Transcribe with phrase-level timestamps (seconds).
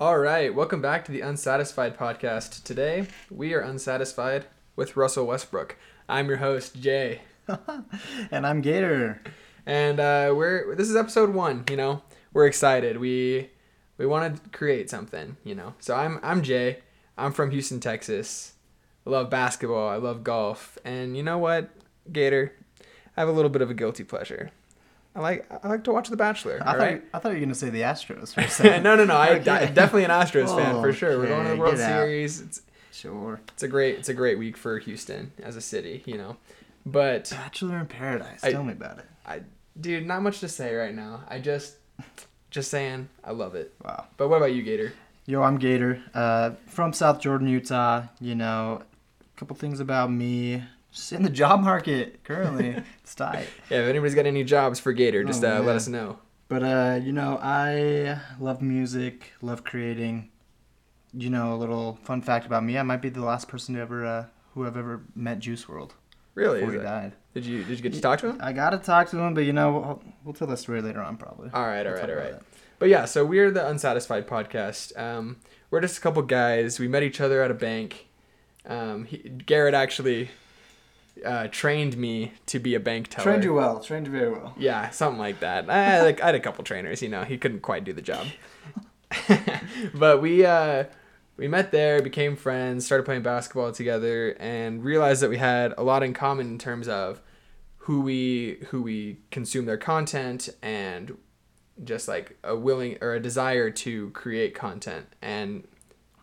[0.00, 2.62] All right, welcome back to the Unsatisfied podcast.
[2.64, 5.76] Today, we are unsatisfied with Russell Westbrook.
[6.08, 7.20] I'm your host, Jay,
[8.30, 9.20] and I'm Gator.
[9.66, 11.64] and uh, we're this is episode one.
[11.68, 12.02] You know,
[12.32, 12.96] we're excited.
[12.96, 13.50] We
[13.98, 15.36] we want to create something.
[15.44, 16.78] You know, so I'm I'm Jay.
[17.18, 18.54] I'm from Houston, Texas.
[19.06, 19.90] I love basketball.
[19.90, 21.68] I love golf, and you know what,
[22.10, 22.54] Gator,
[23.18, 24.50] I have a little bit of a guilty pleasure.
[25.14, 26.58] I like I like to watch The Bachelor.
[26.62, 27.02] I thought, right.
[27.12, 28.82] I thought you were gonna say the Astros for a second.
[28.84, 29.16] no, no, no.
[29.16, 29.44] I, Okay.
[29.74, 31.18] Definitely an Astros fan for sure.
[31.18, 31.76] We're going to the World.
[31.78, 32.40] Series.
[32.40, 33.40] It's Sure.
[33.52, 36.36] it's a great it's a great week for Houston as a city, you know.
[36.86, 38.42] But Bachelor in Paradise.
[38.44, 39.04] I- Tell me about it.
[39.26, 39.40] I
[39.80, 41.22] dude, not much to say right now.
[41.28, 41.76] I just
[42.50, 43.74] just saying I love it.
[43.84, 44.06] Wow.
[44.16, 44.92] But what about you, Gator?
[45.26, 46.02] Yo, I'm Gator.
[46.14, 48.04] Uh, from South Jordan, Utah.
[48.20, 48.82] You know,
[49.20, 50.62] a couple things about me.
[50.92, 52.76] Just in the job market currently.
[53.02, 53.46] it's tight.
[53.70, 56.18] Yeah, if anybody's got any jobs for Gator, just Oh, uh, let us know.
[56.48, 60.30] But uh, you know, I love music, love creating.
[61.12, 63.80] You know, a little fun fact about me: I might be the last person to
[63.80, 65.90] ever, uh, who have ever met Juice WRLD
[66.34, 66.60] Really?
[66.60, 67.12] before he died.
[67.34, 68.38] did you did you get to talk to him?
[68.40, 71.16] I gotta talk to him, but you know, we'll, we'll tell that story later on,
[71.16, 71.50] probably.
[71.52, 72.32] All right, all We'll right, talk all about right.
[72.40, 72.42] that.
[72.80, 74.98] But yeah, so we're the Unsatisfied podcast.
[74.98, 75.36] Um,
[75.70, 76.78] we're just a couple guys.
[76.80, 78.08] We met each other at a bank.
[78.66, 80.30] Um, he, Garrett actually
[81.24, 83.24] uh, trained me to be a bank teller.
[83.24, 83.80] Trained you well.
[83.80, 84.54] Trained you very well.
[84.58, 85.68] Yeah, something like that.
[85.68, 87.02] I had, like, I had a couple trainers.
[87.02, 88.26] You know, he couldn't quite do the job.
[89.94, 90.84] but we uh,
[91.36, 95.82] we met there, became friends, started playing basketball together, and realized that we had a
[95.82, 97.20] lot in common in terms of
[97.84, 101.16] who we who we consume their content and
[101.82, 105.66] just like a willing or a desire to create content and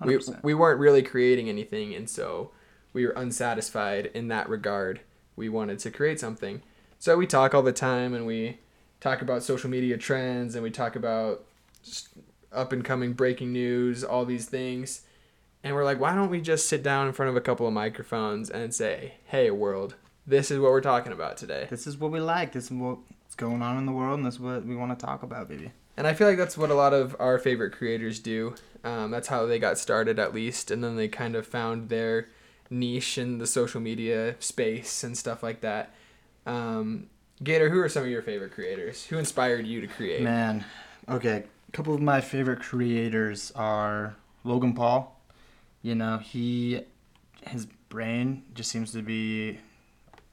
[0.05, 0.43] we, 100%.
[0.43, 2.52] we weren't really creating anything and so
[2.93, 5.02] we were unsatisfied in that regard
[5.35, 6.61] we wanted to create something
[6.99, 8.57] so we talk all the time and we
[8.99, 11.43] talk about social media trends and we talk about
[12.52, 15.02] up and coming breaking news all these things
[15.63, 17.73] and we're like why don't we just sit down in front of a couple of
[17.73, 19.95] microphones and say hey world
[20.27, 22.52] this is what we're talking about today This is what we like.
[22.52, 25.05] This is what's going on in the world, and this is what we want to
[25.05, 25.71] talk about, baby.
[25.95, 28.53] And I feel like that's what a lot of our favorite creators do.
[28.83, 30.70] Um, that's how they got started, at least.
[30.70, 32.27] And then they kind of found their
[32.70, 35.94] niche in the social media space and stuff like that.
[36.45, 37.08] Um,
[37.44, 39.05] Gator, who are some of your favorite creators?
[39.05, 40.22] Who inspired you to create?
[40.22, 40.66] Man,
[41.08, 41.44] okay.
[41.67, 45.20] A couple of my favorite creators are Logan Paul.
[45.82, 46.82] You know, he,
[47.45, 49.60] his brain just seems to be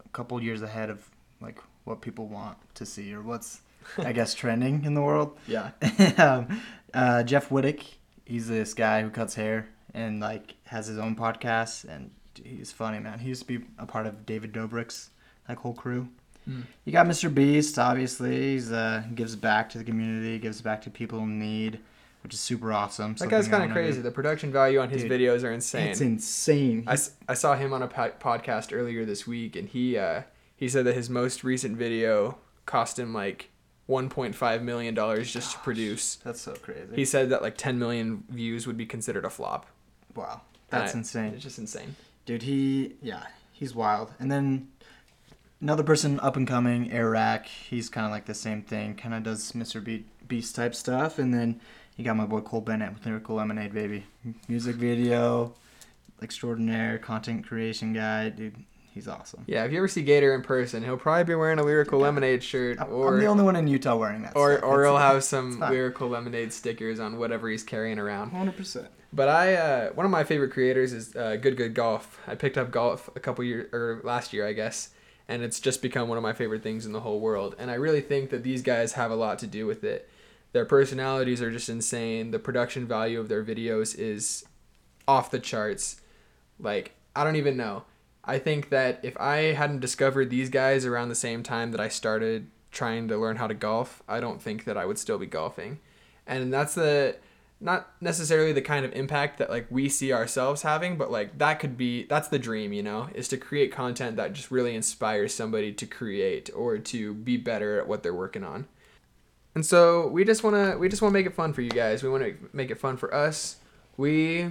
[0.04, 1.08] a couple years ahead of
[1.40, 3.60] like what people want to see or what's,
[3.98, 5.36] I guess, trending in the world.
[5.46, 5.72] Yeah.
[6.16, 6.62] um,
[6.94, 7.84] uh, Jeff Wittek,
[8.24, 12.10] he's this guy who cuts hair and like has his own podcast, and
[12.42, 13.18] he's funny, man.
[13.20, 15.10] He used to be a part of David Dobrik's
[15.48, 16.08] like whole crew.
[16.48, 16.64] Mm.
[16.84, 17.32] You got Mr.
[17.32, 18.52] Beast, obviously.
[18.52, 21.78] He's uh, gives back to the community, gives back to people in need,
[22.22, 23.14] which is super awesome.
[23.14, 23.98] That guy's kind of crazy.
[23.98, 24.02] do.
[24.02, 25.88] The production value on his Dude, videos are insane.
[25.88, 26.84] It's insane.
[26.86, 30.22] I saw him on a po- podcast earlier this week, and he uh,
[30.56, 32.36] he said that his most recent video
[32.66, 33.50] cost him like
[33.88, 36.16] 1.5 million dollars just to produce.
[36.16, 36.94] That's so crazy.
[36.94, 39.66] He said that like 10 million views would be considered a flop.
[40.14, 41.32] wow, that's I- insane.
[41.34, 41.94] It's just insane.
[42.26, 44.12] Dude, he yeah, he's wild.
[44.18, 44.68] And then
[45.60, 47.46] another person up and coming, Airrack.
[47.46, 48.94] He's kind of like the same thing.
[48.94, 49.82] Kind of does Mr.
[49.82, 51.18] Be- Beast type stuff.
[51.18, 51.60] And then
[51.96, 54.04] you got my boy Cole Bennett with Lyrical Lemonade, baby.
[54.48, 55.54] Music video,
[56.22, 58.56] extraordinaire content creation guy, dude.
[58.94, 59.42] He's awesome.
[59.48, 62.04] Yeah, if you ever see Gator in person, he'll probably be wearing a Lyrical Yeah.
[62.06, 64.36] Lemonade shirt, I'm, or I'm the only one in Utah wearing that.
[64.36, 64.64] or stuff.
[64.64, 65.58] or It's- he'll have some.
[65.58, 68.30] Lyrical Lemonade stickers on whatever he's carrying around.
[68.30, 68.86] 100%.
[69.12, 72.20] But I, uh, one of my favorite creators is uh, Good Good Golf.
[72.28, 74.90] I picked up golf a couple years or last year, I guess,
[75.28, 77.56] and it's just become one of my favorite things in the whole world.
[77.58, 80.08] And I really think that these guys have a lot to do with it.
[80.52, 82.30] Their personalities are just insane.
[82.30, 84.44] The production value of their videos is
[85.08, 86.00] off the charts.
[86.60, 87.84] Like I don't even know.
[88.26, 91.88] I think that if I hadn't discovered these guys around the same time that I
[91.88, 95.26] started trying to learn how to golf, I don't think that I would still be
[95.26, 95.80] golfing.
[96.26, 97.16] And that's the
[97.60, 101.60] not necessarily the kind of impact that like we see ourselves having, but like that
[101.60, 105.32] could be that's the dream, you know, is to create content that just really inspires
[105.32, 108.66] somebody to create or to be better at what they're working on.
[109.54, 111.70] And so we just want to we just want to make it fun for you
[111.70, 112.02] guys.
[112.02, 113.56] We want to make it fun for us.
[113.96, 114.50] We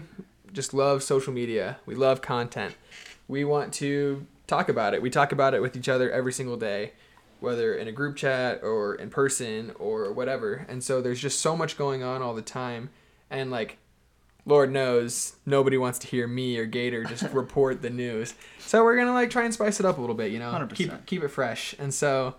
[0.54, 1.78] just love social media.
[1.86, 2.76] We love content.
[3.28, 5.02] We want to talk about it.
[5.02, 6.94] We talk about it with each other every single day,
[7.40, 10.66] whether in a group chat or in person or whatever.
[10.68, 12.90] And so there's just so much going on all the time.
[13.30, 13.78] And like
[14.46, 18.34] Lord knows nobody wants to hear me or Gator just report the news.
[18.60, 20.76] So we're gonna like try and spice it up a little bit, you know, 100%.
[20.76, 21.74] keep keep it fresh.
[21.80, 22.36] And so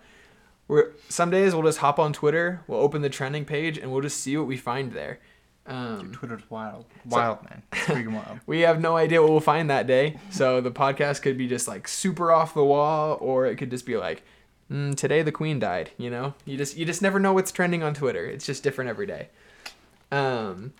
[0.67, 4.01] we're some days we'll just hop on Twitter, we'll open the trending page, and we'll
[4.01, 5.19] just see what we find there.
[5.67, 6.85] Um, Dude, Twitter's wild.
[7.05, 7.63] Wild, man.
[7.71, 8.39] It's freaking wild.
[8.45, 10.17] we have no idea what we'll find that day.
[10.29, 13.85] So the podcast could be just like super off the wall, or it could just
[13.85, 14.23] be like,
[14.71, 15.91] mm, today the queen died.
[15.97, 18.25] You know, you just you just never know what's trending on Twitter.
[18.25, 19.29] It's just different every day.
[20.11, 20.73] Um,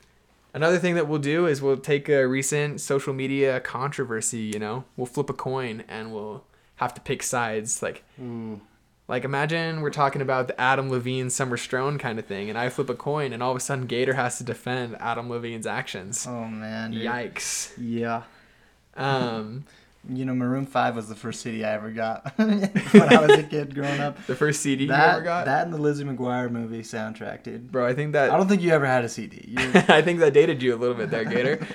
[0.54, 4.40] another thing that we'll do is we'll take a recent social media controversy.
[4.40, 6.44] You know, we'll flip a coin and we'll
[6.76, 7.82] have to pick sides.
[7.82, 8.62] Like Ooh.
[9.08, 12.70] Like imagine we're talking about the Adam Levine Sumner Stroh kind of thing, and I
[12.70, 16.26] flip a coin, and all of a sudden Gator has to defend Adam Levine's actions.
[16.28, 16.92] Oh, man.
[16.92, 17.04] dude.
[17.04, 17.72] Yikes.
[17.78, 18.24] Yeah.
[18.96, 19.66] Um,
[20.08, 23.42] You know, Maroon 5 was the first CD I ever got when I was a
[23.44, 24.24] kid growing up.
[24.28, 27.72] the first CD you That, ever got, that and the Lizzie McGuire movie soundtrack, dude.
[27.72, 27.88] bro.
[27.88, 29.56] I think that I don't think you ever had a CD.
[29.58, 31.66] I think that dated you a little bit there, Gator.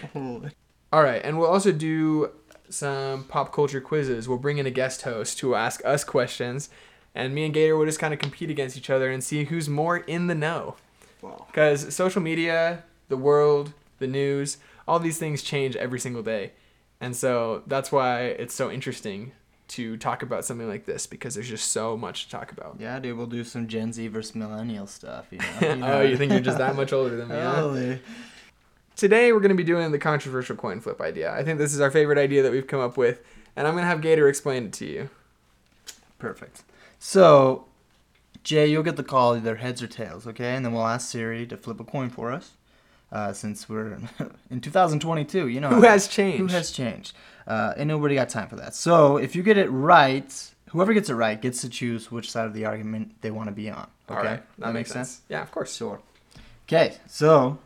[0.92, 2.30] All right, and we'll also do
[2.68, 4.28] some pop culture quizzes.
[4.28, 6.70] We'll bring in a guest host who will ask us questions,
[7.14, 9.68] and me and Gator will just kind of compete against each other and see who's
[9.68, 10.76] more in the know.
[11.22, 11.44] Wow.
[11.46, 16.52] Because social media, the world, the news, all these things change every single day.
[17.00, 19.32] And so that's why it's so interesting
[19.68, 22.76] to talk about something like this because there's just so much to talk about.
[22.80, 25.26] Yeah, dude, we'll do some Gen Z versus millennial stuff.
[25.30, 25.86] You know?
[25.92, 27.36] oh, you think you're just that much older than me?
[27.36, 27.54] huh?
[27.54, 28.00] Holy.
[28.96, 31.32] Today we're going to be doing the controversial coin flip idea.
[31.32, 33.22] I think this is our favorite idea that we've come up with,
[33.56, 35.10] and I'm going to have Gator explain it to you.
[36.18, 36.64] Perfect.
[37.00, 37.64] So,
[38.44, 40.54] Jay, you'll get the call either heads or tails, okay?
[40.54, 42.52] And then we'll ask Siri to flip a coin for us.
[43.10, 43.98] Uh, since we're
[44.50, 46.38] in 2022, you know Who has changed?
[46.38, 47.12] who has changed,
[47.48, 48.72] uh, and nobody got time for that.
[48.72, 50.32] So if you get it right,
[50.68, 53.52] whoever gets it right gets to choose which side of the argument they want to
[53.52, 53.88] be on.
[54.08, 55.22] Okay, right, that, makes sense.
[55.28, 55.74] Yeah, of course.
[55.74, 56.00] Sure.
[56.68, 57.58] Okay, so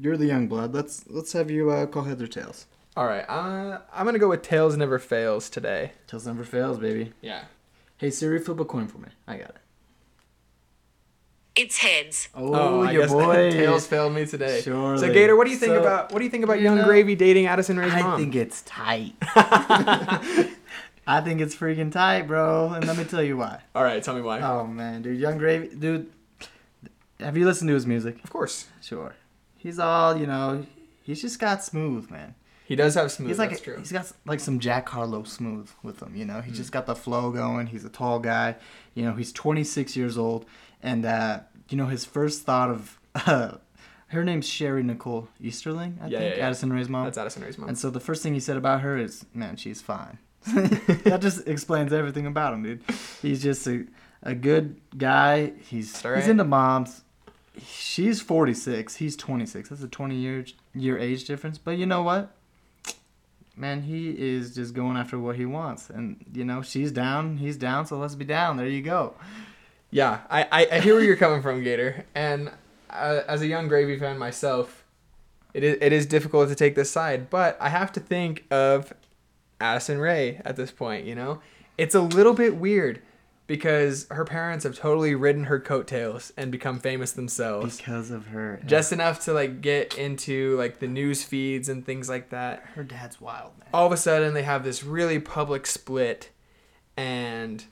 [0.00, 0.72] you're the young blood.
[0.72, 2.66] Let's let's have you uh, call heads or tails.
[2.96, 5.92] All right, uh, I'm going to go with tails never fails today.
[6.06, 7.12] Tails never fails, baby.
[7.22, 7.42] Yeah.
[7.98, 9.08] Hey Siri, flip a coin for me.
[9.26, 9.56] I got it.
[11.56, 12.28] It's heads.
[12.34, 13.50] Oh, oh I your guess boy.
[13.50, 14.60] tails failed me today.
[14.60, 16.76] So Gator, what do you think So, about what do you think about you Yung
[16.78, 18.18] know, Gravy dating Addison Rae's I mom?
[18.20, 19.14] think it's tight.
[21.06, 22.68] I think it's freaking tight, bro.
[22.74, 23.60] And let me tell you why.
[23.74, 24.40] All right, tell me why.
[24.40, 26.10] Oh man, dude, Yung Gravy, dude.
[27.18, 28.22] Have you listened to his music?
[28.22, 29.14] of course, Sure.
[29.56, 30.64] He's all, you know,
[31.02, 32.36] he's just got smooth, man.
[32.68, 33.30] He does have smooth.
[33.30, 33.78] He's like that's true.
[33.78, 36.34] he's got like some Jack Harlow smooth with him, you know.
[36.34, 36.52] Mm.
[36.52, 37.68] Just got the flow going.
[37.68, 38.56] He's a tall guy,
[38.92, 39.14] you know.
[39.14, 40.44] He's 26 years old,
[40.82, 43.52] and uh, you know his first thought of uh,
[44.08, 46.46] her name's Sheri Nicole Easterling, I Yeah, think, yeah, yeah.
[46.46, 47.04] Addison Rae's mom.
[47.06, 47.70] That's Addison Rae's mom.
[47.70, 51.48] And so the first thing he said about her is, "Man, she's fine." that just
[51.48, 52.82] explains everything about him, dude.
[53.22, 53.86] He's just a,
[54.22, 55.52] a good guy.
[55.70, 56.18] He's right.
[56.18, 57.02] he's into moms.
[57.66, 58.96] She's 46.
[58.96, 59.70] He's 26.
[59.70, 60.44] That's a 20 year
[60.74, 61.56] year age difference.
[61.56, 62.34] But you know what?
[63.58, 67.38] Man, he is just going after what he wants, and you know she's down.
[67.38, 67.86] He's down.
[67.86, 68.56] So let's be down.
[68.56, 69.14] There you go.
[69.90, 72.04] Yeah, I, I, I hear where you're coming from, Gator.
[72.14, 72.50] And
[72.90, 74.84] uh, as a young Gravy fan myself,
[75.54, 78.92] it is, it is difficult to take this side, but I have to think of
[79.60, 81.40] Addison Rae at this point, you know?
[81.78, 83.00] It's a little bit weird
[83.48, 87.78] because her parents have totally ridden her coattails and become famous themselves.
[87.78, 88.60] Because of her.
[88.64, 92.62] Just enough to like get into like the news feeds and things like that.
[92.74, 93.68] her dad's wild, man.
[93.74, 96.30] all of a sudden they have this really public split
[96.96, 97.64] and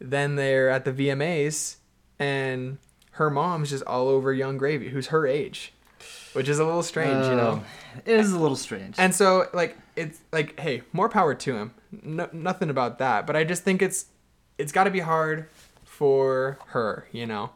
[0.00, 1.76] then they're at the VMAs
[2.18, 2.78] and
[3.12, 5.72] her mom's just all over Yung Gravy, who's her age,
[6.32, 7.62] which is a little strange, you know.
[7.62, 8.94] Oh, It is a little strange.
[8.98, 11.74] And so like it's like hey, more power to him.
[12.02, 14.06] No, nothing about that, but I just think it's
[14.58, 15.48] it's got to be hard
[15.84, 17.50] for her, you know.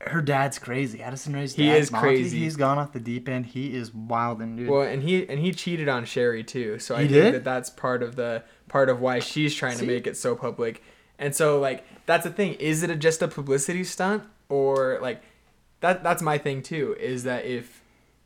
[0.00, 1.02] her dad's crazy.
[1.02, 2.38] Addison Rae's He is Monty, crazy.
[2.38, 3.46] He's gone off the deep end.
[3.46, 4.68] He is wild and dude.
[4.70, 6.78] Well, and he and he cheated on Sheri too.
[6.78, 7.34] So I He think did?
[7.34, 9.86] that that's part of the part of why she's trying See?
[9.86, 10.82] to make it so public.
[11.18, 12.54] And so like that's the thing.
[12.54, 15.22] Is it a, just a publicity stunt or like
[15.80, 17.82] that that's my thing too is that if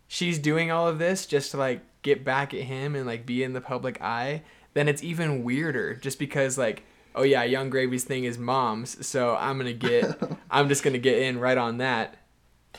[0.07, 3.43] she's doing all of this just to like get back at him and like be
[3.43, 4.43] in the public eye,
[4.75, 6.85] then it's even weirder just because like
[7.15, 10.19] oh yeah, Yung Gravy's thing is moms, so I'm going to get
[10.51, 12.17] I'm just going to get in right on that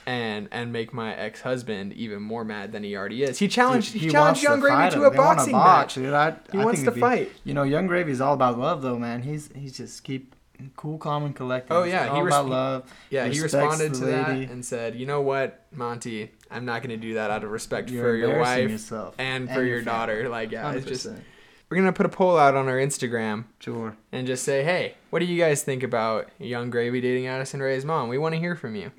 [0.06, 3.40] and and make my ex husband even more mad than he already is.
[3.40, 5.98] He challenged Dude, he, wants challenged Yung to Gravy fight to a They boxing box,
[5.98, 6.04] match.
[6.06, 6.14] Dude.
[6.14, 7.32] I, He I wants to be- fight.
[7.44, 9.22] You know, Yung Gravy's all about love, though, man.
[9.24, 10.36] He's he's just keep
[10.76, 11.74] cool, calm, and collected.
[11.74, 12.94] Oh, He's yeah, he all about resp- love.
[13.10, 14.46] Yeah, he responded to lady.
[14.46, 17.52] that and said, "You know what, Monty, I'm not going to do that out of
[17.52, 20.86] respect You're for your wife yourself and and for your your daughter." Like, yeah, it's
[20.86, 21.20] just 100%.
[21.70, 23.98] We're going to put a poll out on our Instagram Sure.
[24.12, 27.84] and just say, "Hey, what do you guys think about Yung Gravy dating Addison Rae's
[27.86, 28.08] mom?
[28.10, 28.92] We want to hear from you."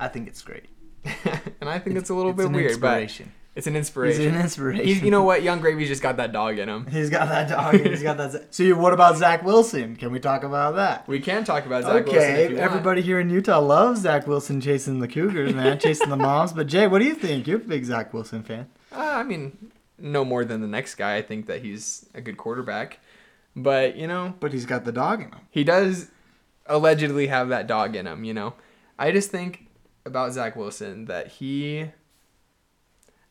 [0.00, 0.66] I think it's great.
[1.60, 3.08] and I think it's, a little It's bit weird, but.
[3.54, 4.34] It's an He's inspiration.
[4.34, 4.86] an inspiration.
[4.86, 5.42] He's, you know what?
[5.42, 6.86] Yung Gravy's just got that dog in him.
[6.86, 7.74] He's got that dog.
[7.86, 8.46] He's got that.
[8.54, 9.94] So, you- what about Zach Wilson?
[9.96, 11.06] Can we talk about that?
[11.06, 12.60] We can talk about Zach Wilson okay, you want.
[12.60, 16.54] everybody here in Utah loves Zach Wilson chasing the Cougars, man, chasing the moms.
[16.54, 17.46] But Jay, what do you think?
[17.46, 18.68] You're a big Zach Wilson fan.
[18.90, 21.16] Uh, I mean, no more than the next guy.
[21.16, 22.98] I think that he's a good quarterback,
[23.54, 25.40] but you know, But he's got the dog in him.
[25.50, 26.10] he does
[26.66, 28.24] allegedly have that dog in him.
[28.24, 28.54] You know,
[28.98, 29.66] I just think
[30.04, 31.86] about Zach Wilson that he,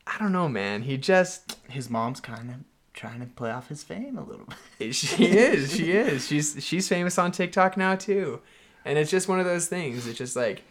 [0.06, 0.82] I don't know, man.
[0.82, 2.56] He just His mom's kind of
[2.94, 4.46] trying to play off his fame a little
[4.78, 4.94] bit.
[4.94, 8.40] she is she is she's she's famous on TikTok now too,
[8.84, 10.06] and it's just one of those things.
[10.06, 10.62] It's just like,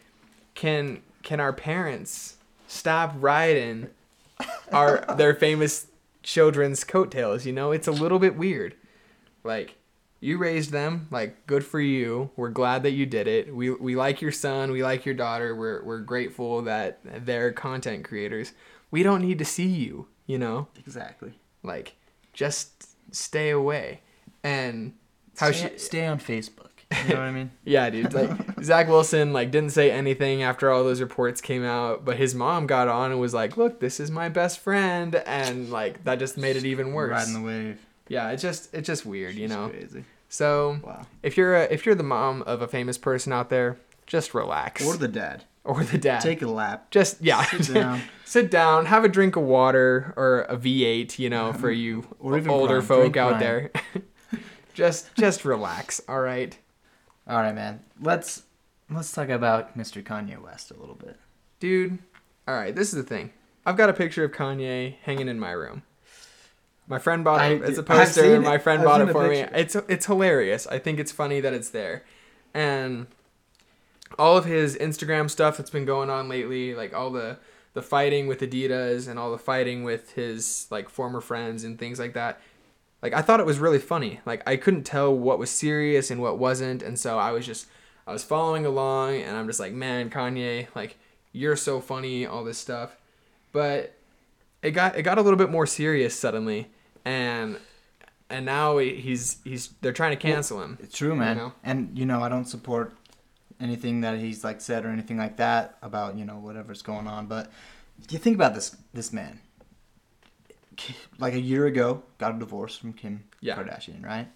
[0.55, 3.89] can can our parents stop riding
[4.71, 5.87] our their famous
[6.23, 7.45] children's coattails?
[7.45, 8.75] You know, it's a little bit weird.
[9.43, 9.75] Like,
[10.19, 11.07] you raised them.
[11.11, 12.29] Like, good for you.
[12.35, 13.53] We're glad that you did it.
[13.55, 14.71] We we like your son.
[14.71, 15.55] We like your daughter.
[15.55, 18.53] We're we're grateful that they're content creators.
[18.91, 20.07] We don't need to see you.
[20.27, 21.33] You know, Exactly.
[21.63, 21.95] like
[22.33, 24.01] just stay away.
[24.43, 24.93] And
[25.37, 26.70] how stay, she stay on Facebook.
[27.07, 27.51] You know what I mean?
[27.65, 28.13] yeah, dude.
[28.13, 28.31] Like
[28.63, 32.67] Zach Wilson, like didn't say anything after all those reports came out, but his mom
[32.67, 36.37] got on and was like, "Look, this is my best friend," and like that just
[36.37, 37.11] made it even worse.
[37.11, 37.79] Riding the wave.
[38.07, 39.69] yeah, it's just it's just weird, you know.
[39.69, 40.03] crazy.
[40.29, 41.01] So Wow.
[41.23, 44.85] if you're a, if you're the mom of a famous person out there, just relax.
[44.85, 45.43] Or the dad.
[45.65, 46.21] or the dad.
[46.21, 46.89] Take a lap.
[46.91, 48.01] just yeah, Sit down.
[48.25, 52.81] sit down, have a drink of water or a V8, you know, for you older
[52.81, 53.71] folk Drink out there.
[54.73, 56.57] just just relax, all right?
[57.31, 57.79] All right, man.
[58.01, 58.43] Let's
[58.89, 60.03] let's talk about Mr.
[60.03, 61.17] Kanye West a little bit.
[61.61, 61.97] Dude,
[62.45, 63.31] all right, this is the thing.
[63.65, 65.83] I've got a picture of Kanye hanging in my room.
[66.87, 67.61] My friend bought it.
[67.61, 68.41] as a poster.
[68.41, 69.45] My friend bought it for me.
[69.53, 70.67] It's it's hilarious.
[70.67, 72.03] I think it's funny that it's there.
[72.53, 73.07] And
[74.19, 77.37] all of his Instagram stuff that's been going on lately, like all the
[77.73, 81.97] the fighting with Adidas and all the fighting with his like former friends and things
[81.97, 82.41] like that.
[83.01, 84.19] Like I thought it was really funny.
[84.25, 87.67] Like I couldn't tell what was serious and what wasn't, and so I was just
[88.05, 90.97] I was following along and I'm just like, "Man, Kanye, like
[91.31, 92.95] you're so funny, all this stuff."
[93.51, 93.95] But
[94.61, 96.67] it got it got a little bit more serious suddenly,
[97.03, 97.57] and
[98.29, 100.77] and now he's he's they're trying to cancel him.
[100.81, 101.37] It's true, man.
[101.37, 101.53] know?
[101.63, 102.93] And you know, I don't support
[103.59, 107.27] anything that he's like said or anything like that about you know whatever's going on.
[107.27, 107.51] But
[108.09, 109.39] you think about this this man.
[111.19, 113.55] Like a year ago, got a divorce from Kim Yeah.
[113.55, 114.27] Kardashian, right?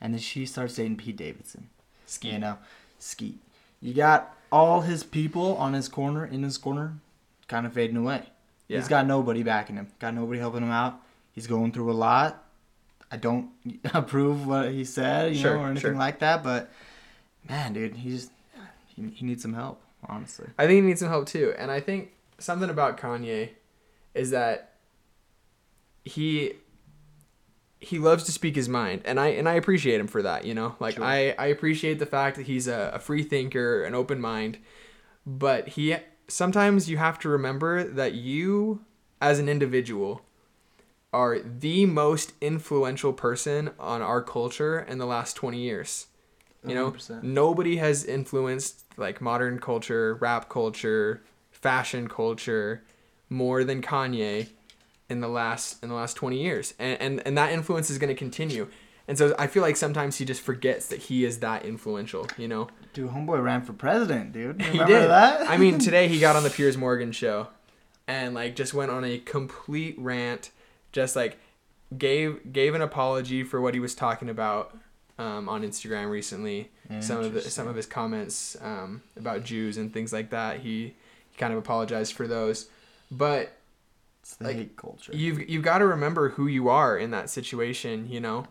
[0.00, 1.68] And then she starts dating Pete Davidson.
[2.06, 2.32] Skeet.
[2.34, 2.58] You know,
[2.98, 3.38] Skeet.
[3.80, 6.94] You got all his people on his corner, in his corner,
[7.48, 8.24] kind of fading away.
[8.68, 8.78] Yeah.
[8.78, 9.88] He's got nobody backing him.
[9.98, 11.00] Got nobody helping him out.
[11.32, 12.44] He's going through a lot.
[13.10, 13.50] I don't
[13.94, 15.94] approve what he said, you Sure, know, or anything sure.
[15.94, 16.42] like that.
[16.44, 16.70] But
[17.48, 18.30] man, dude, he's
[18.86, 20.46] he, he needs some help, honestly.
[20.58, 21.54] I think he needs some help too.
[21.58, 23.50] And I think something about Kanye
[24.14, 24.69] is that
[26.04, 26.54] he
[27.78, 30.54] he loves to speak his mind and I and I appreciate him for that, you
[30.54, 30.76] know?
[30.80, 31.04] Like Sure.
[31.04, 34.58] I I appreciate the fact that he's a, a free thinker, an open mind,
[35.26, 35.96] but he
[36.28, 38.84] sometimes you have to remember that you
[39.20, 40.22] as an individual
[41.12, 46.06] are the most influential person on our culture in the last 20 years.
[46.64, 47.22] You know, 100%.
[47.22, 52.84] nobody has influenced like modern culture, rap culture, fashion culture
[53.30, 54.48] more than Kanye
[55.10, 56.74] in the last in the last 20 years.
[56.78, 58.68] And and, and that influence is going to continue.
[59.08, 62.46] And so I feel like sometimes he just forgets that he is that influential, you
[62.46, 62.68] know.
[62.92, 64.62] Dude, homeboy ran for president, dude.
[64.62, 65.10] He did.
[65.10, 65.50] that?
[65.50, 67.48] I mean, today he got on the Piers Morgan show
[68.06, 70.50] and like just went on a complete rant,
[70.92, 71.38] just like
[71.96, 74.78] gave gave an apology for what he was talking about
[75.18, 76.70] um, on Instagram recently.
[77.00, 80.60] Some of the, some of his comments um, about Jews and things like that.
[80.60, 80.94] He
[81.30, 82.68] he kind of apologized for those,
[83.12, 83.52] but
[84.30, 85.12] it's the like, hate culture.
[85.14, 88.46] you've you've got to remember who you are in that situation you know?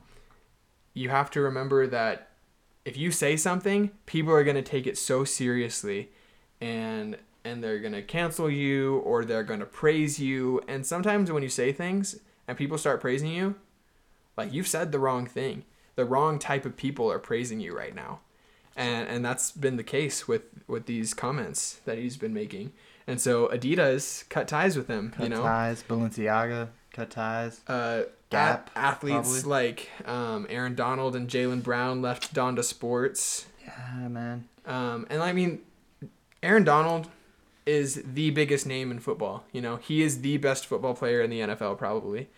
[0.93, 2.29] You have to remember that
[2.85, 6.09] if you say something people are going to take it so seriously
[6.59, 10.61] and and they're going to cancel you or they're going to praise you.
[10.67, 13.55] And sometimes when you say things and people start praising you
[14.39, 15.65] like you've said the wrong thing.
[15.95, 18.21] The wrong type of people are praising you right now.
[18.75, 22.71] And and that's been the case with with these comments that he's been making
[23.09, 25.83] and so adidas cut ties with him cut you know ties.
[25.87, 27.61] Balenciaga cut ties.
[27.67, 29.49] uh, Gap, a- athletes probably.
[29.49, 33.47] like um, Aaron Donald and Jaylen Brown left Donda Sports.
[33.65, 34.47] Yeah, man.
[34.67, 35.59] Um, and I mean,
[36.43, 37.09] Aaron Donald
[37.65, 39.43] is the biggest name in football.
[39.51, 42.29] You know, he is the best football player in the NFL probably.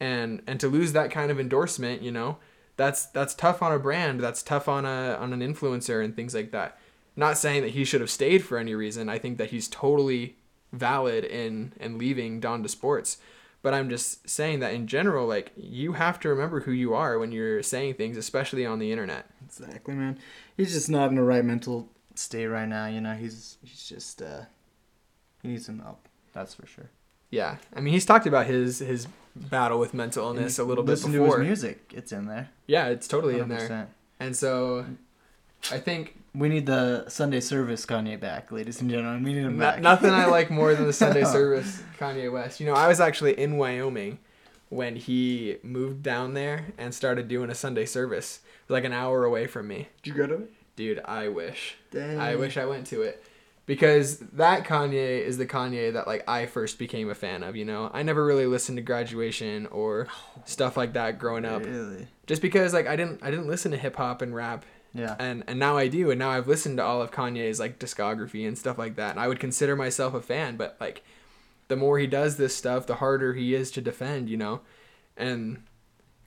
[0.00, 2.38] And and to lose that kind of endorsement, you know,
[2.76, 4.20] that's that's tough on a brand.
[4.20, 6.78] That's tough on a on an influencer and things like that.
[7.16, 9.08] Not saying that he should have stayed for any reason.
[9.08, 10.36] I think that he's totally
[10.72, 13.18] valid in in leaving Donda Sports.
[13.62, 17.18] But I'm just saying that in general, like you have to remember who you are
[17.18, 19.28] when you're saying things, especially on the internet.
[19.44, 20.18] Exactly, man.
[20.56, 22.86] He's just not in the right mental state right now.
[22.86, 24.42] You know, he's he's just uh,
[25.42, 26.06] he needs some help.
[26.32, 26.90] That's for sure.
[27.30, 30.92] Yeah, I mean, he's talked about his his battle with mental illness a little bit
[30.92, 31.38] Listen before.
[31.38, 31.92] to his music.
[31.94, 32.50] It's in there.
[32.66, 33.68] Yeah, it's totally in there.
[33.68, 33.86] 100%.
[34.20, 34.86] And so,
[35.70, 39.22] I think We need the Sunday service Kanye back, ladies and gentlemen.
[39.22, 39.80] We need him No- back.
[39.80, 42.60] nothing I like more than the Sunday service Kanye West.
[42.60, 44.18] You know, I was actually in Wyoming
[44.68, 49.46] when he moved down there and started doing a Sunday service, like an hour away
[49.46, 49.88] from me.
[50.02, 50.52] Did you go to it?
[50.76, 51.76] Dude, I wish.
[51.90, 52.20] Dang.
[52.20, 53.24] I wish I went to it.
[53.64, 57.64] Because that Kanye is the Kanye that like I first became a fan of, you
[57.64, 57.90] know.
[57.92, 61.64] I never really listened to graduation or oh, stuff like that growing up.
[61.64, 62.06] Really?
[62.26, 64.64] Just because like I didn't I didn't listen to hip hop and rap
[64.98, 65.16] Yeah.
[65.18, 68.46] and and now I do, and now I've listened to all of Kanye's like discography
[68.46, 69.10] and stuff like that.
[69.12, 71.02] And I would consider myself a fan, but like
[71.68, 74.60] the more he does this stuff, the harder he is to defend, you know.
[75.16, 75.62] And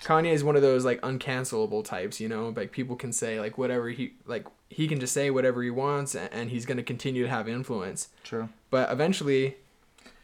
[0.03, 2.53] Kanye is one of those like uncancelable types, you know.
[2.55, 6.15] Like people can say like whatever he like he can just say whatever he wants,
[6.15, 8.09] a- and he's gonna continue to have influence.
[8.23, 8.49] True.
[8.69, 9.57] But eventually.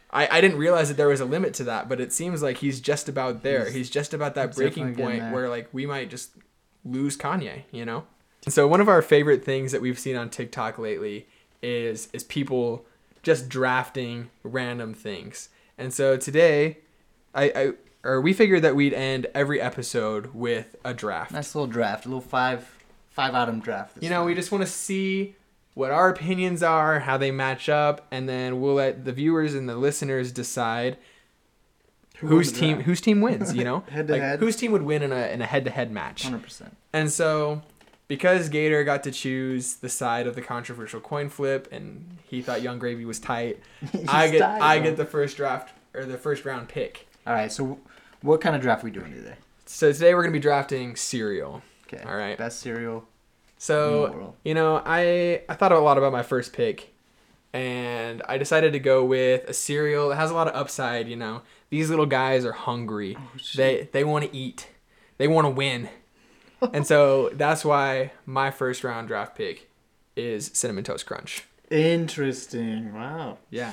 [0.08, 2.58] I, I didn't realize that there was a limit to that, but it seems like
[2.58, 3.64] he's just about there.
[3.64, 6.30] He's- He's, just about that breaking point where like we might just
[6.84, 8.04] lose Kanye, you know?
[8.46, 11.26] And so one of our favorite things that we've seen on TikTok lately
[11.62, 12.86] is is people
[13.22, 15.48] just drafting random things.
[15.76, 16.78] And so today,
[17.34, 17.72] I, I
[18.04, 21.32] or we figured that we'd end every episode with a draft.
[21.32, 22.06] Nice little draft.
[22.06, 22.70] A little five
[23.10, 23.98] five item draft.
[24.00, 25.34] You know, we just want to see
[25.74, 29.68] what our opinions are, how they match up, and then we'll let the viewers and
[29.68, 30.96] the listeners decide
[32.18, 33.54] Who whose team whose team wins.
[33.54, 34.38] You know, Head to like head?
[34.38, 36.24] whose team would win in a in a head to head match.
[36.26, 36.70] 100%.
[36.92, 37.62] And so,
[38.08, 42.62] because Gator got to choose the side of the controversial coin flip, and he thought
[42.62, 43.60] Yung Gravy was tight,
[44.08, 47.08] I get tight, I get the first draft or the first round pick.
[47.26, 47.78] All right, so
[48.22, 49.36] what kind of draft we doing today?
[49.66, 51.62] So today we're gonna be drafting cereal.
[51.86, 52.02] Okay.
[52.04, 52.36] All right.
[52.36, 53.04] Best cereal in the
[53.58, 56.92] So you know, I I thought a lot about my first pick,
[57.52, 61.08] and I decided to go with a cereal that has a lot of upside.
[61.08, 63.16] You know, these little guys are hungry.
[63.18, 64.68] Oh, they they want to eat.
[65.18, 65.88] They want to win.
[66.72, 69.68] And so that's why my first round draft pick
[70.16, 71.44] is cinnamon toast crunch.
[71.70, 72.94] Interesting.
[72.94, 73.38] Wow.
[73.50, 73.72] Yeah.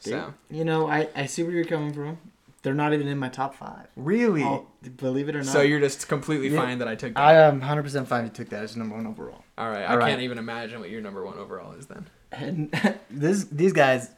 [0.00, 2.18] So You know, I, I see where you're coming from.
[2.62, 3.86] They're not even in my top five.
[3.94, 4.66] really, Oh,
[4.96, 5.46] believe it or not.
[5.46, 6.60] so you're just completely Yeah.
[6.62, 7.20] fine that I took that.
[7.22, 9.44] I am 100% fine you took that as number one overall.
[9.58, 10.08] All right, I All right.
[10.08, 12.06] can't even imagine what your number one overall is then.
[12.32, 12.72] And
[13.10, 14.10] this these guys,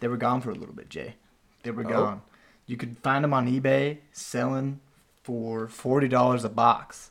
[0.00, 1.14] they were gone for a little bit, Jay.
[1.62, 1.88] They were Oh.
[1.88, 2.22] gone.
[2.66, 4.80] You could find them on eBay selling
[5.22, 7.10] for forty dollars a box.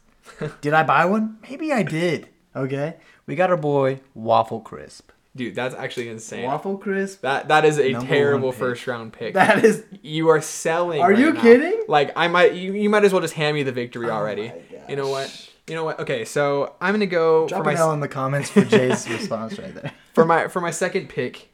[0.62, 1.38] Did I buy one?
[1.50, 2.30] Maybe I did.
[2.56, 5.12] Okay, we got our boy Waffle Crisp.
[5.36, 6.46] Dude, that's actually insane.
[6.46, 7.22] Waffle Crisp.
[7.22, 9.34] That that is a Number terrible first round pick.
[9.34, 9.84] That is.
[10.02, 11.02] you are selling.
[11.02, 11.42] Are right you now.
[11.42, 11.84] kidding?
[11.90, 14.48] Like I might, you, you might as well just hand me the victory Oh already.
[14.50, 15.50] my You know what?
[15.68, 16.00] You know what?
[16.00, 19.10] Okay, so I'm gonna go Drop for an my L in the comments for Jay's
[19.10, 19.92] response right there.
[20.14, 21.50] for my for my second pick.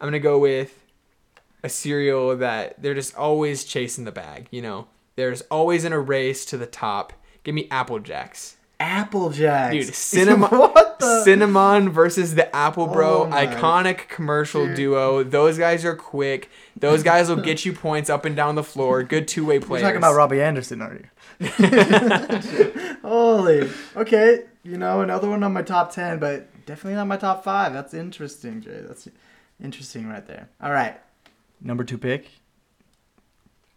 [0.00, 0.80] I'm gonna go with
[1.62, 4.48] a cereal that they're just always chasing the bag.
[4.50, 7.12] You know, there's always in a race to the top.
[7.44, 8.56] Give me Apple Jacks.
[8.80, 9.72] Apple Jacks.
[9.72, 11.22] Dude, cinnamon, what the?
[11.22, 14.76] cinnamon versus the Apple Bro, Oh iconic commercial Dude.
[14.76, 15.22] duo.
[15.22, 16.50] Those guys are quick.
[16.76, 19.02] Those guys will get you points up and down the floor.
[19.02, 21.04] Good two way You're talking about Robbie Anderson, are you?
[23.02, 23.70] Holy.
[23.96, 27.72] Okay, you know, another one on my top 10, but definitely not my top 5.
[27.72, 28.80] That's interesting, Jay.
[28.86, 29.08] That's
[29.62, 30.48] interesting right there.
[30.60, 31.00] All right.
[31.60, 32.28] Number 2 pick.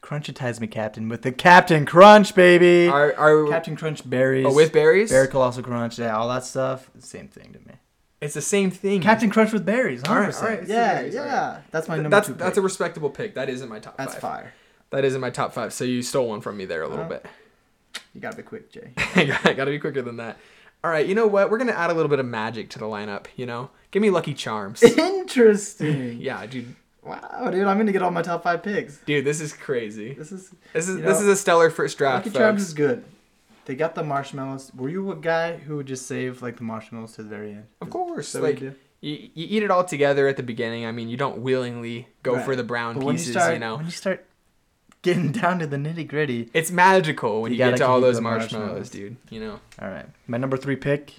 [0.01, 2.87] Crunchitize me, Captain, with the Captain Crunch, baby.
[2.87, 4.45] Are are Captain Crunch berries.
[4.47, 5.09] oh, with berries?
[5.09, 6.89] Berry Colossal Crunch, yeah, all that stuff.
[6.99, 7.75] Same thing to me.
[8.21, 9.01] It's the same thing.
[9.01, 10.09] Captain Crunch with berries, 100%.
[10.09, 11.61] All right, all right, yeah, berries, all yeah.
[11.71, 13.35] That's my number that's 2 that's a respectable pick.
[13.35, 14.21] That is in my top That's five.
[14.21, 14.53] fire.
[14.91, 15.73] That is in my top five.
[15.73, 17.25] So you stole one from me there a little Uh, bit.
[18.13, 18.93] You gotta be quick, Jay.
[18.97, 20.37] I gotta be quicker than that.
[20.83, 21.49] All right, you know what?
[21.51, 23.25] We're gonna add a little bit of magic to the lineup.
[23.35, 24.81] You know, give me Lucky Charms.
[25.37, 26.19] Interesting.
[26.21, 26.75] yeah, dude.
[27.07, 28.97] Wow, dude, I'm gonna get all my top five picks.
[28.99, 30.13] Dude, this is crazy.
[30.13, 33.03] This is This is You this is a stellar first draft, Lucky Charms is good.
[33.65, 34.71] They got the marshmallows.
[34.75, 37.65] Were you a guy who would just save like the marshmallows to the very end?
[37.81, 40.85] Of course, So like you you, you eat it all together at the beginning.
[40.85, 42.45] I mean, you don't willingly go Right.
[42.45, 43.27] for the brown But when pieces.
[43.27, 44.25] you start, you know, when you start
[45.03, 46.49] getting down to the nitty gritty.
[46.53, 48.89] it's magical when You get gotta all those marshmallows, marshmallows.
[48.89, 49.17] dude.
[49.29, 49.59] You know.
[49.81, 51.13] All right, my number three pick.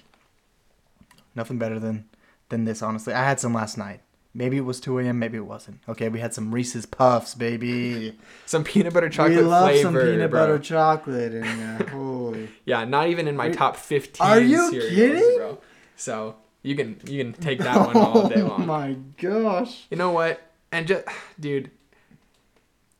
[1.35, 2.05] Nothing better than
[2.49, 3.13] than this, honestly.
[3.13, 4.01] I had some last night.
[4.33, 5.17] Maybe it was 2 a.m.
[5.19, 5.79] Maybe it wasn't.
[5.89, 8.15] Okay, we had some Reese's Puffs, baby.
[8.45, 10.39] Some peanut butter chocolate we love flavor, some peanut bro.
[10.41, 11.87] butter chocolate in there.
[11.91, 12.49] Holy.
[12.65, 14.25] Yeah, not even in my top fifteen.
[14.25, 15.37] are you cereals, kidding?
[15.37, 15.57] bro?
[15.95, 18.65] So you can you can take that one all day Oh long.
[18.67, 19.87] my gosh.
[19.89, 20.41] You know what?
[20.71, 21.05] and just
[21.39, 21.71] dude,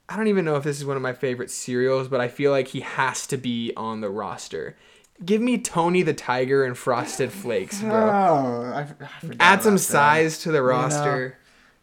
[0.07, 2.51] I don't even know if this is one of my favorite cereals, but I feel
[2.51, 4.75] like he has to be on the roster.
[5.23, 7.91] Give me Tony the Tiger and Frosted Flakes, bro.
[7.91, 9.79] Oh, I, I forgot Add some that.
[9.79, 11.37] size to the know, roster.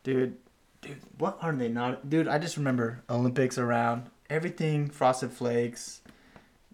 [0.05, 0.37] dude.
[0.81, 2.09] Dude, what are they not?
[2.09, 6.01] Dude, I just remember Olympics around everything Frosted Flakes.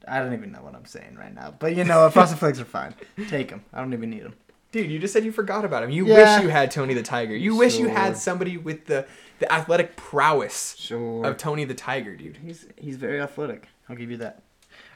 [0.06, 2.64] I don't even know what I'm saying right now, but you know, Frosted Flakes are
[2.64, 2.94] fine.
[3.28, 3.64] Take them.
[3.72, 4.34] I don't even need them.
[4.70, 5.90] Dude, you just said you forgot about him.
[5.90, 6.36] You Yeah.
[6.36, 7.36] wish you had Tony the Tiger.
[7.36, 9.06] You wish you had somebody with the,
[9.38, 11.26] the athletic prowess Sure.
[11.26, 12.38] of Tony the Tiger, dude.
[12.38, 13.68] He's he's very athletic.
[13.88, 14.42] I'll give you that.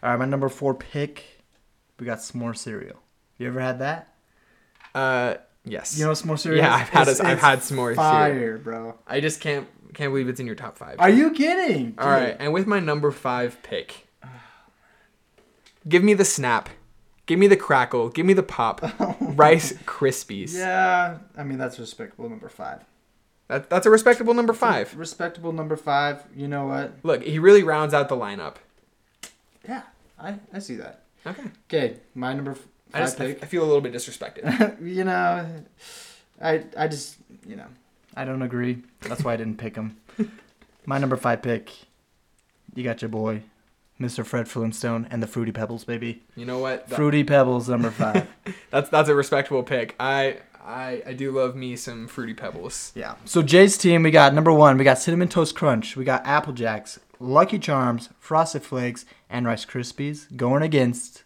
[0.02, 1.35] All right, my number four pick.
[1.98, 2.96] We got s'more cereal.
[3.38, 4.14] You ever had that?
[4.94, 5.98] Uh, yes.
[5.98, 6.62] You know s'more cereal?
[6.64, 7.94] Yeah, I've had It's- a, I've had s'more cereal.
[7.96, 8.94] Fire, bro.
[9.06, 10.96] I just can't can't believe it's in your top five.
[10.98, 11.94] Are you kidding?
[11.98, 14.06] All right, and with my number five pick,
[15.88, 16.68] give me the snap,
[17.24, 18.82] give me the crackle, give me the pop,
[19.20, 20.52] Rice Krispies.
[20.54, 22.84] Yeah, I mean that's respectable number five.
[23.48, 24.94] That, that's a respectable number five.
[24.96, 26.24] Respectable number five.
[26.34, 26.92] You know what?
[27.02, 28.56] Look, he really rounds out the lineup.
[29.66, 29.82] Yeah,
[30.18, 31.04] I, I see that.
[31.26, 31.42] Okay.
[31.68, 33.42] Okay, my number f- I five just I, pick.
[33.42, 34.80] I feel a little bit disrespected.
[34.94, 35.46] you know,
[36.40, 37.66] I I just you know
[38.16, 38.82] I don't agree.
[39.00, 39.96] That's why I didn't pick him.
[40.86, 41.70] My number five pick.
[42.74, 43.42] You got your boy,
[44.00, 44.24] Mr.
[44.24, 46.22] Fred Flintstone, and the Fruity Pebbles, baby.
[46.36, 46.86] You know what?
[46.88, 48.28] That- Fruity Pebbles, number five.
[48.70, 49.94] that's that's a respectable pick.
[49.98, 52.92] I I I do love me some fruity pebbles.
[52.94, 53.14] yeah.
[53.24, 54.76] So Jay's team, we got number one.
[54.78, 55.96] We got Cinnamon Toast Crunch.
[55.96, 61.24] We got Apple Jacks, Lucky Charms, Frosted Flakes, and Rice Krispies going against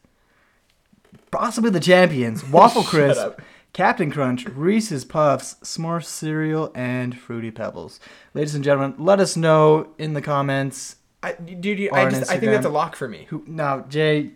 [1.31, 3.21] possibly the champions: Waffle Crisp.
[3.21, 3.43] up.
[3.73, 8.01] Captain Crunch, Reese's Puffs, S'more cereal, and Fruity Pebbles.
[8.35, 10.97] Ladies and gentlemen, let us know in the comments.
[11.23, 13.27] I, dude, you, I just I think that's a lock for me.
[13.29, 14.33] Who now, Jay?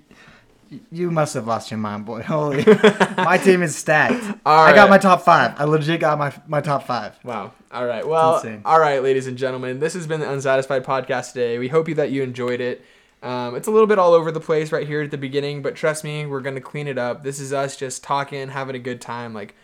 [0.90, 2.22] You must have lost your mind, boy.
[2.27, 2.64] Holy,
[3.16, 4.38] my team is stacked.
[4.44, 5.55] All I got my top five.
[5.59, 7.18] I legit got my my top five.
[7.24, 7.53] Wow.
[7.70, 8.07] All right.
[8.07, 9.81] Well, all right, ladies and gentlemen.
[9.81, 11.59] This has been the Unsatisfied Podcast today.
[11.59, 12.85] We hope you that you enjoyed it.
[13.22, 15.74] Um, it's a little bit all over the place right here at the beginning, but
[15.74, 17.22] trust me, we're going to clean it up.
[17.22, 19.33] This is us just talking, having a good time.
[19.33, 19.55] Like,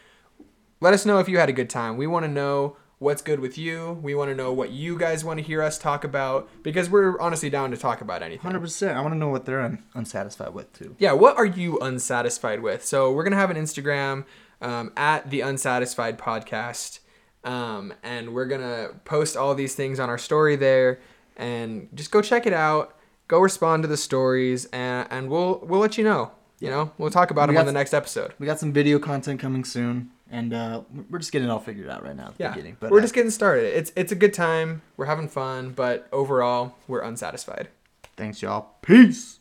[0.80, 1.98] let us know if you had a good time.
[1.98, 3.98] We want to know what's good with you.
[4.02, 7.18] We want to know what you guys want to hear us talk about because we're
[7.18, 8.42] honestly down to talk about anything.
[8.42, 8.96] Hundred percent.
[8.96, 10.94] I want to know what they're un- unsatisfied with too.
[10.98, 12.84] Yeah, what are you unsatisfied with?
[12.84, 14.24] So we're gonna have an Instagram
[14.60, 17.00] um, at the Unsatisfied Podcast,
[17.42, 21.00] um, and we're gonna post all these things on our story there,
[21.36, 22.96] and just go check it out.
[23.28, 26.32] Go respond to the stories, and, and we'll we'll let you know.
[26.58, 28.34] You know, we'll talk about We them on the next episode.
[28.38, 31.88] We got some video content coming soon, and uh, we're just getting it all figured
[31.90, 32.76] out right now at the Yeah, beginning.
[32.78, 33.76] But we're uh, just getting started.
[33.76, 34.82] It's it's a good time.
[34.96, 37.68] We're having fun, but overall, we're unsatisfied.
[38.16, 38.74] thanks, y'all.
[38.82, 39.39] Peace.